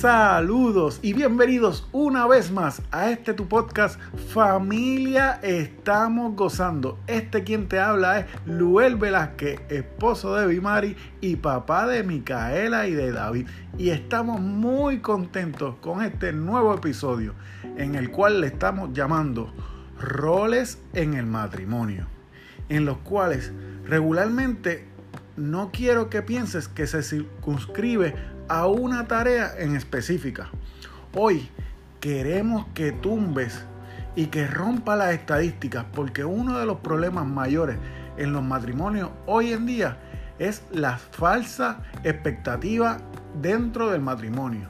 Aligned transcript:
Saludos 0.00 0.98
y 1.02 1.12
bienvenidos 1.12 1.86
una 1.92 2.26
vez 2.26 2.50
más 2.50 2.80
a 2.90 3.10
este 3.10 3.34
tu 3.34 3.48
podcast 3.48 4.00
Familia 4.32 5.38
Estamos 5.42 6.34
Gozando. 6.36 6.98
Este 7.06 7.44
quien 7.44 7.68
te 7.68 7.78
habla 7.78 8.20
es 8.20 8.26
Luel 8.46 8.96
Velázquez, 8.96 9.60
esposo 9.68 10.34
de 10.36 10.46
Bimari 10.46 10.96
y 11.20 11.36
papá 11.36 11.86
de 11.86 12.02
Micaela 12.02 12.86
y 12.86 12.94
de 12.94 13.12
David. 13.12 13.46
Y 13.76 13.90
estamos 13.90 14.40
muy 14.40 15.00
contentos 15.00 15.74
con 15.82 16.02
este 16.02 16.32
nuevo 16.32 16.74
episodio 16.74 17.34
en 17.76 17.94
el 17.94 18.10
cual 18.10 18.40
le 18.40 18.46
estamos 18.46 18.94
llamando 18.94 19.52
Roles 20.00 20.80
en 20.94 21.12
el 21.12 21.26
matrimonio. 21.26 22.06
En 22.70 22.86
los 22.86 22.96
cuales 22.98 23.52
regularmente 23.84 24.88
no 25.40 25.70
quiero 25.72 26.10
que 26.10 26.22
pienses 26.22 26.68
que 26.68 26.86
se 26.86 27.02
circunscribe 27.02 28.14
a 28.48 28.66
una 28.66 29.08
tarea 29.08 29.52
en 29.58 29.74
específica. 29.74 30.50
Hoy 31.14 31.48
queremos 31.98 32.66
que 32.74 32.92
tumbes 32.92 33.64
y 34.14 34.26
que 34.26 34.46
rompa 34.46 34.96
las 34.96 35.14
estadísticas 35.14 35.86
porque 35.94 36.24
uno 36.24 36.58
de 36.58 36.66
los 36.66 36.78
problemas 36.78 37.26
mayores 37.26 37.78
en 38.18 38.32
los 38.32 38.42
matrimonios 38.42 39.10
hoy 39.26 39.52
en 39.52 39.64
día 39.66 39.96
es 40.38 40.62
la 40.72 40.98
falsa 40.98 41.82
expectativa 42.04 42.98
dentro 43.40 43.90
del 43.90 44.02
matrimonio. 44.02 44.68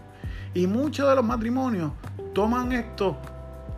Y 0.55 0.67
muchos 0.67 1.09
de 1.09 1.17
los 1.17 1.25
matrimonios 1.25 1.93
toman 2.33 2.73
estos 2.73 3.17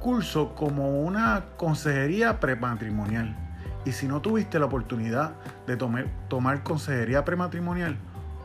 cursos 0.00 0.50
como 0.56 1.00
una 1.02 1.44
consejería 1.56 2.38
prematrimonial. 2.38 3.36
Y 3.84 3.92
si 3.92 4.06
no 4.06 4.20
tuviste 4.20 4.58
la 4.58 4.66
oportunidad 4.66 5.32
de 5.66 5.76
tomar, 5.76 6.62
consejería 6.62 7.24
prematrimonial, 7.24 7.96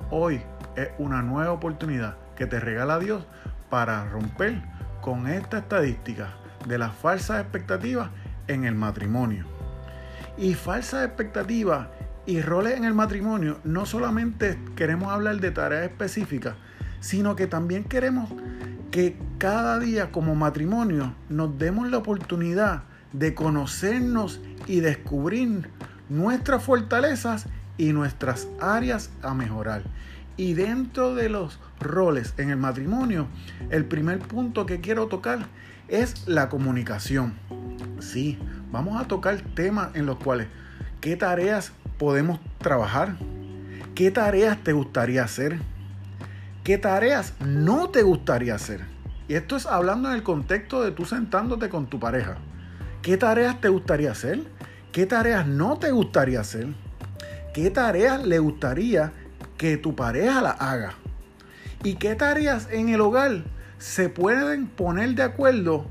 hoy 0.10 0.42
es 0.76 0.90
una 0.98 1.22
nueva 1.22 1.52
oportunidad 1.52 2.18
que 2.36 2.48
te 2.48 2.60
regala 2.60 2.98
Dios 2.98 3.24
para 3.70 4.10
romper 4.10 4.62
con 5.02 5.28
esta 5.28 5.60
estadística 5.60 6.34
de 6.68 6.78
las 6.80 6.96
falsas 6.96 7.42
expectativas 7.42 8.10
en 8.48 8.64
el 8.64 8.74
matrimonio. 8.74 9.46
Y 10.38 10.56
falsas 10.56 11.06
expectativas 11.06 11.88
y 12.26 12.42
roles 12.42 12.76
en 12.76 12.84
el 12.84 12.94
matrimonio, 12.94 13.60
no 13.64 13.86
solamente 13.86 14.60
queremos 14.76 15.12
hablar 15.12 15.40
de 15.40 15.52
tareas 15.52 15.84
específicas, 15.84 16.56
sino 17.00 17.36
que 17.36 17.48
también 17.48 17.84
queremos 17.84 18.30
que 18.90 19.18
cada 19.38 19.80
día 19.80 20.12
como 20.12 20.34
matrimonio 20.34 21.14
nos 21.30 21.58
demos 21.60 21.90
la 21.90 21.98
oportunidad 21.98 22.84
de 23.14 23.34
conocernos 23.34 24.40
y 24.66 24.80
descubrir 24.80 25.70
nuestras 26.10 26.64
fortalezas 26.64 27.48
y 27.78 27.94
nuestras 27.94 28.48
áreas 28.60 29.10
a 29.22 29.34
mejorar. 29.34 29.84
Y 30.36 30.54
dentro 30.54 31.16
de 31.16 31.30
los 31.30 31.60
roles 31.80 32.34
en 32.38 32.50
el 32.50 32.58
matrimonio, 32.58 33.28
el 33.70 33.86
primer 33.86 34.20
punto 34.20 34.66
que 34.66 34.82
quiero 34.82 35.08
tocar 35.08 35.48
es 35.88 36.28
la 36.28 36.50
comunicación. 36.50 37.34
Sí, 38.00 38.38
vamos 38.72 39.02
a 39.02 39.08
tocar 39.08 39.42
temas 39.56 39.96
en 39.96 40.06
los 40.06 40.18
cuales 40.18 40.48
qué 41.02 41.16
tareas 41.16 41.72
podemos 41.98 42.40
trabajar, 42.60 43.18
qué 43.96 44.12
tareas 44.12 44.64
te 44.64 44.74
gustaría 44.74 45.24
hacer, 45.24 45.60
qué 46.64 46.78
tareas 46.78 47.34
no 47.40 47.90
te 47.90 48.04
gustaría 48.04 48.56
hacer. 48.56 48.82
Y 49.28 49.34
esto 49.34 49.56
es 49.56 49.66
hablando 49.66 50.10
en 50.10 50.16
el 50.16 50.24
contexto 50.24 50.84
de 50.84 50.92
tú 50.92 51.06
sentándote 51.06 51.70
con 51.70 51.88
tu 51.88 52.00
pareja. 52.00 52.38
¿Qué 53.08 53.16
tareas 53.16 53.62
te 53.62 53.70
gustaría 53.70 54.12
hacer? 54.12 54.42
¿Qué 54.92 55.06
tareas 55.06 55.48
no 55.48 55.80
te 55.80 55.92
gustaría 55.92 56.42
hacer? 56.42 56.68
¿Qué 57.54 57.70
tareas 57.70 58.28
le 58.28 58.38
gustaría 58.40 59.14
que 59.58 59.78
tu 59.78 59.96
pareja 59.96 60.42
la 60.42 60.52
haga. 60.52 60.92
¿Y 61.86 61.94
qué 61.94 62.16
tareas 62.16 62.68
en 62.70 62.90
el 62.90 63.00
hogar 63.00 63.46
se 63.78 64.10
pueden 64.10 64.68
poner 64.68 65.16
de 65.16 65.24
acuerdo 65.24 65.86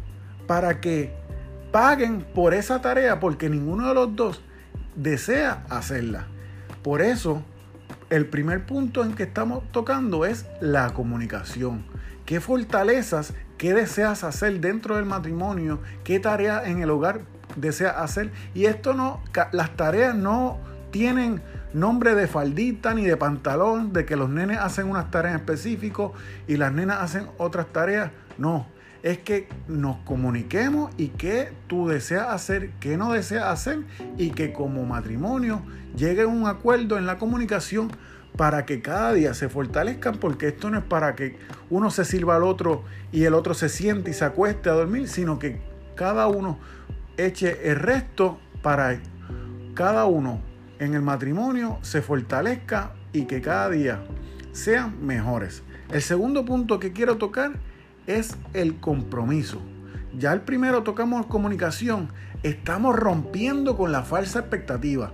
para 0.47 0.83
que 0.83 1.15
paguen 1.73 2.21
por 2.21 2.53
esa 2.53 2.83
tarea 2.83 3.19
porque 3.19 3.49
ninguno 3.49 3.89
de 3.89 3.95
los 3.95 4.15
dos 4.15 4.43
desea 4.95 5.65
hacerla? 5.71 6.27
Por 6.83 7.01
eso, 7.01 7.43
el 8.11 8.27
primer 8.27 8.67
punto 8.67 9.03
en 9.03 9.15
que 9.15 9.23
estamos 9.23 9.65
tocando 9.73 10.27
es 10.27 10.45
la 10.61 10.93
comunicación. 10.93 11.87
¿Qué 12.27 12.41
fortalezas, 12.41 13.33
qué 13.59 13.75
deseas 13.75 14.25
hacer 14.25 14.61
dentro 14.61 14.97
del 14.97 15.05
matrimonio? 15.05 15.81
¿Qué 16.05 16.21
tareas 16.21 16.67
en 16.67 16.83
el 16.83 16.91
hogar 16.91 17.23
deseas 17.57 17.97
hacer? 17.97 18.31
Y 18.55 18.67
esto 18.67 18.95
no, 18.95 19.23
las 19.53 19.77
tareas 19.77 20.15
no 20.15 20.59
tienen 20.91 21.43
nombre 21.73 22.15
de 22.15 22.27
faldita 22.27 22.95
ni 22.95 23.05
de 23.05 23.17
pantalón, 23.17 23.93
de 23.93 24.05
que 24.07 24.17
los 24.17 24.31
nenes 24.31 24.59
hacen 24.59 24.89
unas 24.89 25.11
tareas 25.11 25.37
específicas 25.37 26.11
y 26.47 26.57
las 26.57 26.73
nenas 26.73 27.03
hacen 27.03 27.27
otras 27.39 27.67
tareas. 27.67 28.11
No, 28.39 28.67
es 29.03 29.19
que 29.19 29.49
nos 29.69 29.99
comuniquemos 29.99 30.91
y 30.97 31.09
qué 31.09 31.53
tú 31.67 31.89
deseas 31.89 32.29
hacer, 32.29 32.71
qué 32.81 32.97
no 32.97 33.13
deseas 33.13 33.45
hacer 33.45 33.81
y 34.19 34.31
que 34.31 34.53
como 34.53 34.85
matrimonio 34.85 35.63
llegue 35.97 36.27
un 36.27 36.47
acuerdo 36.47 36.99
en 36.99 37.07
la 37.07 37.19
comunicación 37.19 37.91
para 38.37 38.67
que 38.67 38.83
cada 38.83 39.13
día 39.13 39.35
se 39.35 39.49
fortalezcan, 39.49 40.19
porque 40.19 40.49
esto 40.49 40.71
no 40.71 40.79
es 40.79 40.85
para 40.85 41.15
que 41.15 41.39
uno 41.71 41.91
se 41.91 42.05
sirva 42.05 42.37
al 42.37 42.43
otro 42.43 42.85
y 43.13 43.25
el 43.25 43.35
otro 43.35 43.55
se 43.55 43.69
siente 43.69 44.11
y 44.11 44.15
se 44.15 44.25
acueste 44.25 44.69
a 44.69 44.75
dormir, 44.75 45.09
sino 45.09 45.39
que 45.39 45.61
cada 45.95 46.27
uno 46.29 46.59
eche 47.17 47.71
el 47.71 47.77
resto 47.77 48.39
para 48.63 49.01
cada 49.75 50.07
uno 50.07 50.41
en 50.79 50.95
el 50.95 51.03
matrimonio 51.03 51.79
se 51.83 52.03
fortalezca 52.03 52.93
y 53.13 53.25
que 53.25 53.41
cada 53.41 53.71
día 53.71 54.03
sean 54.53 55.07
mejores. 55.07 55.63
El 55.91 56.03
segundo 56.03 56.45
punto 56.45 56.81
que 56.81 56.93
quiero 56.93 57.17
tocar 57.17 57.53
es 58.07 58.37
el 58.53 58.77
compromiso. 58.81 59.61
Ya 60.19 60.33
el 60.33 60.41
primero 60.41 60.83
tocamos 60.83 61.27
comunicación, 61.27 62.09
estamos 62.43 62.97
rompiendo 62.97 63.77
con 63.77 63.93
la 63.93 64.03
falsa 64.03 64.39
expectativa. 64.39 65.13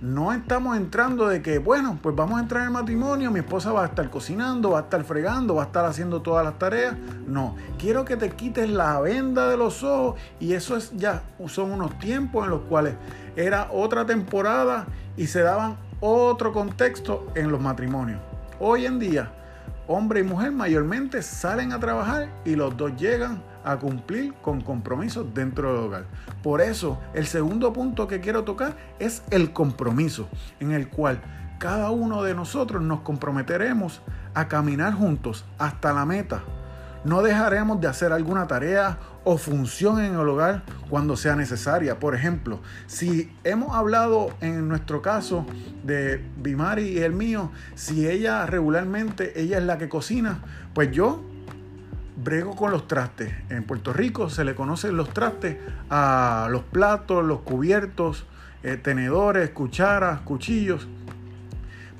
No 0.00 0.32
estamos 0.32 0.76
entrando 0.76 1.26
de 1.26 1.42
que, 1.42 1.58
bueno, 1.58 1.98
pues 2.00 2.14
vamos 2.14 2.38
a 2.38 2.42
entrar 2.42 2.64
en 2.64 2.72
matrimonio, 2.72 3.32
mi 3.32 3.40
esposa 3.40 3.72
va 3.72 3.82
a 3.82 3.86
estar 3.86 4.08
cocinando, 4.10 4.70
va 4.70 4.78
a 4.78 4.82
estar 4.82 5.02
fregando, 5.02 5.56
va 5.56 5.64
a 5.64 5.66
estar 5.66 5.84
haciendo 5.84 6.22
todas 6.22 6.44
las 6.44 6.56
tareas. 6.56 6.94
No, 7.26 7.56
quiero 7.80 8.04
que 8.04 8.16
te 8.16 8.30
quites 8.30 8.70
la 8.70 9.00
venda 9.00 9.48
de 9.48 9.56
los 9.56 9.82
ojos 9.82 10.20
y 10.38 10.52
eso 10.52 10.76
es 10.76 10.92
ya, 10.96 11.24
son 11.48 11.72
unos 11.72 11.98
tiempos 11.98 12.44
en 12.44 12.50
los 12.50 12.60
cuales 12.60 12.94
era 13.34 13.68
otra 13.72 14.06
temporada 14.06 14.86
y 15.16 15.26
se 15.26 15.40
daban 15.40 15.78
otro 15.98 16.52
contexto 16.52 17.26
en 17.34 17.50
los 17.50 17.60
matrimonios. 17.60 18.20
Hoy 18.60 18.86
en 18.86 19.00
día, 19.00 19.32
hombre 19.88 20.20
y 20.20 20.22
mujer 20.22 20.52
mayormente 20.52 21.22
salen 21.22 21.72
a 21.72 21.80
trabajar 21.80 22.28
y 22.44 22.54
los 22.54 22.76
dos 22.76 22.94
llegan 22.96 23.42
a 23.64 23.76
cumplir 23.76 24.34
con 24.34 24.60
compromisos 24.60 25.26
dentro 25.34 25.72
del 25.74 25.84
hogar. 25.84 26.04
Por 26.42 26.60
eso, 26.60 27.00
el 27.14 27.26
segundo 27.26 27.72
punto 27.72 28.06
que 28.06 28.20
quiero 28.20 28.44
tocar 28.44 28.76
es 28.98 29.22
el 29.30 29.52
compromiso, 29.52 30.28
en 30.60 30.72
el 30.72 30.88
cual 30.88 31.22
cada 31.58 31.90
uno 31.90 32.22
de 32.22 32.34
nosotros 32.34 32.82
nos 32.82 33.00
comprometeremos 33.00 34.02
a 34.34 34.48
caminar 34.48 34.92
juntos 34.94 35.44
hasta 35.58 35.92
la 35.92 36.04
meta 36.04 36.42
no 37.04 37.22
dejaremos 37.22 37.80
de 37.80 37.88
hacer 37.88 38.12
alguna 38.12 38.46
tarea 38.46 38.98
o 39.24 39.36
función 39.36 40.00
en 40.00 40.14
el 40.14 40.28
hogar 40.28 40.62
cuando 40.88 41.16
sea 41.16 41.36
necesaria. 41.36 41.98
Por 41.98 42.14
ejemplo, 42.14 42.60
si 42.86 43.30
hemos 43.44 43.74
hablado 43.74 44.30
en 44.40 44.68
nuestro 44.68 45.02
caso 45.02 45.46
de 45.82 46.24
Bimari 46.38 46.84
y 46.84 46.98
el 46.98 47.12
mío, 47.12 47.52
si 47.74 48.08
ella 48.08 48.46
regularmente, 48.46 49.38
ella 49.40 49.58
es 49.58 49.64
la 49.64 49.78
que 49.78 49.88
cocina, 49.88 50.40
pues 50.72 50.90
yo 50.92 51.22
brego 52.16 52.54
con 52.54 52.70
los 52.70 52.86
trastes. 52.86 53.32
En 53.50 53.64
Puerto 53.64 53.92
Rico 53.92 54.30
se 54.30 54.44
le 54.44 54.54
conocen 54.54 54.96
los 54.96 55.10
trastes 55.10 55.56
a 55.90 56.48
los 56.50 56.62
platos, 56.62 57.24
los 57.24 57.40
cubiertos, 57.40 58.26
eh, 58.62 58.76
tenedores, 58.76 59.50
cucharas, 59.50 60.20
cuchillos. 60.20 60.86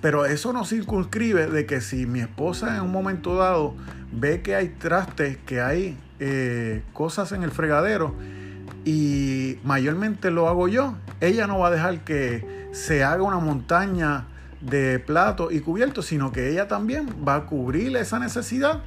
Pero 0.00 0.26
eso 0.26 0.52
no 0.52 0.64
circunscribe 0.64 1.46
de 1.46 1.66
que 1.66 1.80
si 1.80 2.06
mi 2.06 2.20
esposa 2.20 2.76
en 2.76 2.82
un 2.82 2.92
momento 2.92 3.36
dado 3.36 3.74
ve 4.12 4.42
que 4.42 4.54
hay 4.54 4.68
trastes, 4.68 5.38
que 5.38 5.60
hay 5.60 5.98
eh, 6.20 6.82
cosas 6.92 7.32
en 7.32 7.42
el 7.42 7.50
fregadero 7.50 8.14
y 8.84 9.58
mayormente 9.64 10.30
lo 10.30 10.48
hago 10.48 10.68
yo, 10.68 10.96
ella 11.20 11.46
no 11.46 11.58
va 11.58 11.68
a 11.68 11.70
dejar 11.70 12.04
que 12.04 12.68
se 12.72 13.02
haga 13.02 13.22
una 13.22 13.38
montaña 13.38 14.26
de 14.60 14.98
platos 14.98 15.52
y 15.52 15.60
cubiertos, 15.60 16.06
sino 16.06 16.32
que 16.32 16.50
ella 16.50 16.68
también 16.68 17.08
va 17.26 17.36
a 17.36 17.46
cubrir 17.46 17.96
esa 17.96 18.18
necesidad 18.18 18.82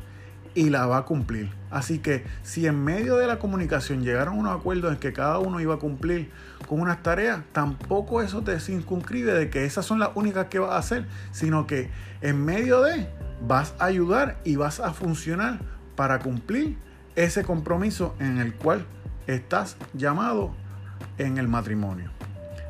y 0.57 0.71
la 0.71 0.88
va 0.88 0.98
a 0.98 1.06
cumplir. 1.06 1.51
Así 1.69 2.00
que 2.00 2.25
si 2.42 2.65
en 2.65 2.83
medio 2.83 3.18
de 3.18 3.27
la 3.27 3.38
comunicación 3.38 4.04
llegaron 4.04 4.33
a 4.33 4.38
unos 4.39 4.59
acuerdos 4.59 4.92
en 4.92 4.98
que 4.98 5.13
cada 5.13 5.38
uno 5.38 5.59
iba 5.59 5.75
a 5.75 5.77
cumplir 5.77 6.31
con 6.68 6.81
unas 6.81 7.04
tareas, 7.04 7.42
tampoco 7.51 8.24
eso 8.24 8.42
te 8.42 8.59
circunscribe 8.59 9.33
de 9.33 9.51
que 9.51 9.65
esas 9.65 9.86
son 9.86 10.00
las 10.00 10.09
únicas 10.15 10.48
que 10.48 10.57
vas 10.57 10.71
a 10.71 10.77
hacer, 10.77 11.06
sino 11.31 11.68
que 11.68 11.92
en 12.21 12.44
medio 12.44 12.81
de 12.81 13.07
vas 13.48 13.75
a 13.77 13.86
ayudar 13.86 14.39
y 14.45 14.56
vas 14.56 14.80
a 14.80 14.94
funcionar 14.94 15.59
para 15.95 16.18
cumplir 16.18 16.75
ese 17.15 17.44
compromiso 17.44 18.15
en 18.19 18.39
el 18.39 18.56
cual 18.56 18.83
estás 19.27 19.77
llamado 19.94 20.56
en 21.19 21.38
el 21.38 21.48
matrimonio. 21.48 22.09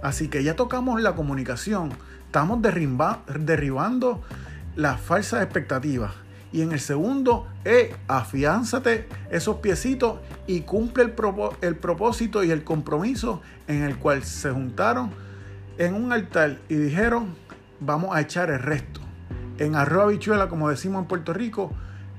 Así 0.03 0.27
que 0.27 0.43
ya 0.43 0.57
tocamos 0.57 1.01
la 1.01 1.15
comunicación, 1.15 1.93
estamos 2.25 2.61
derribando 2.61 4.21
las 4.75 4.99
falsas 4.99 5.41
expectativas 5.41 6.26
Y 6.51 6.61
en 6.61 6.71
el 6.71 6.79
segundo, 6.79 7.47
eh, 7.65 7.94
afiánzate 8.07 9.07
esos 9.29 9.57
piecitos 9.57 10.19
y 10.45 10.61
cumple 10.61 11.03
el, 11.03 11.13
el 11.61 11.75
propósito 11.75 12.44
y 12.44 12.51
el 12.51 12.63
compromiso 12.63 13.41
en 13.67 13.83
el 13.83 13.97
cual 13.97 14.23
se 14.23 14.51
juntaron 14.51 15.11
en 15.77 15.94
un 15.94 16.11
altar 16.11 16.59
y 16.69 16.75
dijeron, 16.75 17.35
vamos 17.79 18.15
a 18.15 18.21
echar 18.21 18.49
el 18.49 18.59
resto. 18.59 19.01
En 19.57 19.75
arroz 19.75 20.11
bichuela, 20.11 20.47
como 20.47 20.69
decimos 20.69 21.01
en 21.01 21.07
Puerto 21.07 21.33
Rico, 21.33 21.71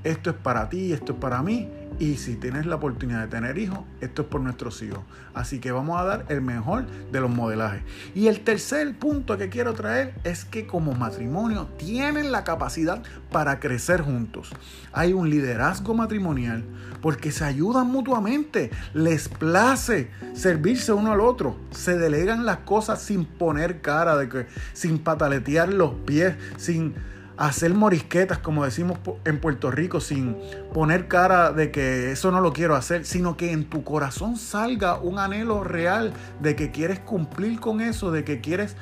esto 0.05 0.31
es 0.31 0.37
para 0.37 0.69
ti, 0.69 0.93
esto 0.93 1.13
es 1.13 1.19
para 1.19 1.43
mí. 1.43 1.69
Y 1.99 2.17
si 2.17 2.37
tienes 2.37 2.65
la 2.67 2.77
oportunidad 2.77 3.23
de 3.23 3.27
tener 3.27 3.59
hijos, 3.59 3.81
esto 4.01 4.23
es 4.23 4.29
por 4.29 4.41
nuestros 4.41 4.81
hijos. 4.83 5.01
Así 5.35 5.59
que 5.59 5.73
vamos 5.73 6.01
a 6.01 6.05
dar 6.05 6.27
el 6.29 6.41
mejor 6.41 6.87
de 7.11 7.21
los 7.21 7.29
modelajes. 7.29 7.83
Y 8.15 8.29
el 8.29 8.41
tercer 8.41 8.97
punto 8.97 9.37
que 9.37 9.49
quiero 9.49 9.75
traer 9.75 10.15
es 10.23 10.45
que 10.45 10.67
como 10.67 10.95
matrimonio 10.95 11.67
tienen 11.77 12.31
la 12.31 12.45
capacidad 12.45 13.03
para 13.33 13.59
crecer 13.59 14.01
juntos. 14.03 14.51
Hay 14.93 15.13
un 15.13 15.29
liderazgo 15.29 15.93
matrimonial 15.93 16.65
porque 17.03 17.33
se 17.33 17.45
ayudan 17.45 17.89
mutuamente. 17.89 18.71
Les 18.95 19.29
place 19.29 20.11
servirse 20.35 20.93
uno 20.93 21.13
al 21.13 21.21
otro. 21.21 21.57
Se 21.73 21.99
delegan 21.99 22.47
las 22.47 22.59
cosas 22.59 23.03
sin 23.03 23.25
poner 23.25 23.81
cara 23.81 24.17
de 24.17 24.29
que, 24.29 24.47
sin 24.73 25.01
pataletear 25.01 25.73
los 25.73 25.95
pies, 26.07 26.37
sin 26.59 26.95
hacer 27.39 27.73
morisquetas, 27.73 28.39
como 28.39 28.65
decimos 28.65 28.99
en 29.25 29.41
Puerto 29.41 29.71
Rico, 29.71 30.01
sin 30.01 30.37
poner 30.75 31.07
cara 31.07 31.53
de 31.53 31.71
que 31.71 32.11
eso 32.11 32.33
no 32.33 32.41
lo 32.41 32.53
quiero 32.53 32.75
hacer, 32.75 33.07
sino 33.07 33.37
que 33.37 33.53
en 33.53 33.65
tu 33.65 33.85
corazón 33.85 34.37
salga 34.37 34.99
un 34.99 35.19
anhelo 35.21 35.63
real 35.63 36.13
de 36.41 36.57
que 36.57 36.73
quieres 36.73 36.99
cumplir 36.99 37.61
con 37.61 37.81
eso, 37.81 38.11
de 38.11 38.25
que 38.25 38.41
quieres 38.41 38.77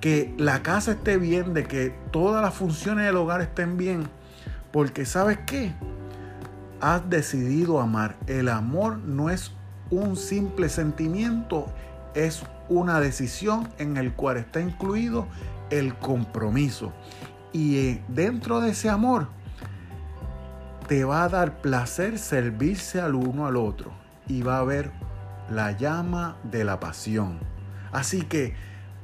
que 0.00 0.34
la 0.38 0.62
casa 0.62 0.92
esté 0.92 1.18
bien, 1.18 1.52
de 1.52 1.64
que 1.64 1.94
todas 2.10 2.42
las 2.42 2.54
funciones 2.54 3.04
del 3.04 3.16
hogar 3.16 3.42
estén 3.42 3.76
bien. 3.76 4.08
Porque 4.72 5.04
sabes 5.04 5.38
qué? 5.46 5.74
Has 6.80 7.08
decidido 7.10 7.80
amar. 7.80 8.16
El 8.26 8.48
amor 8.48 8.98
no 8.98 9.28
es 9.28 9.52
un 9.90 10.16
simple 10.16 10.70
sentimiento, 10.70 11.66
es 12.14 12.42
una 12.70 13.00
decisión 13.00 13.68
en 13.78 13.98
el 13.98 14.12
cual 14.14 14.38
está 14.38 14.60
incluido 14.60 15.26
el 15.70 15.94
compromiso. 15.94 16.92
Y 17.52 17.78
eh, 17.78 18.04
dentro 18.08 18.60
de 18.60 18.70
ese 18.70 18.88
amor 18.88 19.28
te 20.86 21.04
va 21.04 21.24
a 21.24 21.28
dar 21.28 21.60
placer 21.60 22.18
servirse 22.18 23.00
al 23.00 23.14
uno 23.14 23.46
al 23.46 23.56
otro. 23.56 23.92
Y 24.26 24.42
va 24.42 24.56
a 24.56 24.60
haber 24.60 24.90
la 25.50 25.72
llama 25.72 26.36
de 26.44 26.64
la 26.64 26.80
pasión. 26.80 27.38
Así 27.92 28.22
que 28.22 28.54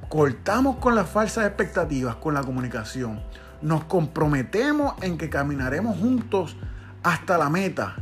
cortamos 0.09 0.77
con 0.77 0.95
las 0.95 1.09
falsas 1.09 1.47
expectativas, 1.47 2.17
con 2.17 2.35
la 2.35 2.43
comunicación. 2.43 3.23
Nos 3.63 3.85
comprometemos 3.85 4.95
en 5.03 5.17
que 5.17 5.31
caminaremos 5.31 5.99
juntos 5.99 6.57
hasta 7.03 7.39
la 7.39 7.49
meta. 7.49 7.97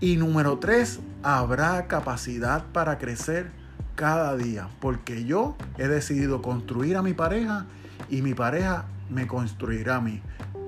Y 0.00 0.16
número 0.16 0.58
tres, 0.58 1.00
habrá 1.22 1.86
capacidad 1.86 2.64
para 2.72 2.98
crecer 2.98 3.50
cada 3.94 4.36
día. 4.36 4.68
Porque 4.80 5.24
yo 5.24 5.56
he 5.78 5.88
decidido 5.88 6.42
construir 6.42 6.96
a 6.96 7.02
mi 7.02 7.14
pareja 7.14 7.66
y 8.10 8.22
mi 8.22 8.34
pareja 8.34 8.84
me 9.10 9.26
construirá 9.26 9.96
a 9.96 10.00
mí. 10.00 10.22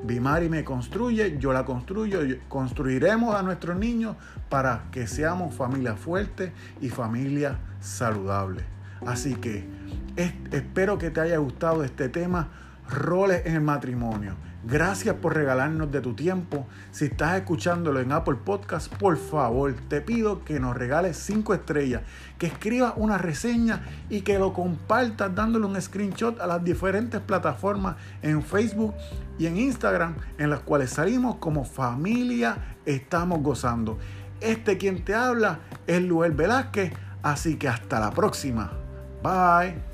Bimari 0.05 0.49
me 0.49 0.65
construye, 0.65 1.39
yo 1.39 1.53
la 1.53 1.65
construyo, 1.65 2.21
construiremos 2.49 3.35
a 3.35 3.43
nuestros 3.43 3.77
niños 3.77 4.17
para 4.49 4.85
que 4.93 5.07
seamos 5.07 5.55
familia 5.55 5.97
fuerte 5.97 6.53
y 6.81 6.89
familia 6.89 7.59
saludable. 7.81 8.65
Así 9.07 9.35
que 9.35 9.65
espero 10.51 10.99
que 10.99 11.11
te 11.11 11.21
haya 11.21 11.39
gustado 11.39 11.85
este 11.85 12.09
tema, 12.09 12.49
roles 12.91 13.47
en 13.47 13.55
el 13.55 13.61
matrimonio. 13.61 14.35
Gracias 14.65 15.15
por 15.15 15.35
regalarnos 15.35 15.91
de 15.93 16.01
tu 16.01 16.15
tiempo. 16.15 16.67
Si 16.91 17.07
estás 17.07 17.37
escuchándolo 17.37 18.01
en 18.01 18.11
Apple 18.11 18.39
Podcast, 18.45 18.93
por 18.97 19.17
favor, 19.17 19.73
te 19.89 20.01
pido 20.01 20.45
que 20.45 20.59
nos 20.59 20.77
regales 20.77 21.17
5 21.17 21.55
estrellas, 21.55 22.03
que 22.39 22.49
escribas 22.49 22.95
una 22.97 23.19
reseña 23.19 23.83
y 24.11 24.23
que 24.23 24.39
lo 24.39 24.53
compartas 24.53 25.35
dándole 25.35 25.65
un 25.65 25.81
screenshot 25.81 26.41
a 26.41 26.47
las 26.47 26.65
diferentes 26.65 27.21
plataformas 27.21 27.97
en 28.21 28.43
Facebook 28.43 28.95
y 29.39 29.47
en 29.47 29.57
Instagram 29.57 30.17
en 30.39 30.51
las 30.51 30.61
cuales 30.61 30.91
salimos 30.91 31.37
como 31.37 31.65
familia 31.65 32.77
estamos 32.85 33.41
gozando. 33.43 33.99
Este 34.41 34.77
quien 34.77 35.05
te 35.05 35.15
habla 35.15 35.61
es 35.87 36.03
Luel 36.03 36.33
Velázquez, 36.33 36.93
así 37.23 37.57
que 37.57 37.69
hasta 37.69 38.01
la 38.01 38.11
próxima. 38.11 38.73
Bye. 39.23 39.88